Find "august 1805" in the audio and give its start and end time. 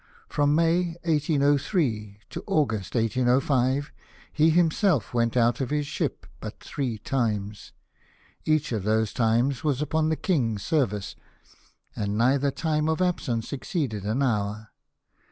2.47-3.91